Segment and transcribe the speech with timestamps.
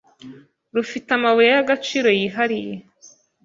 [0.75, 2.73] rufite amabuye y'agaciro yihariye